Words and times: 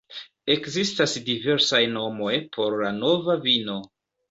Ekzistas 0.53 1.13
diversaj 1.27 1.83
nomoj 1.99 2.33
por 2.59 2.81
la 2.83 2.91
nova 3.03 3.39
vino. 3.49 3.81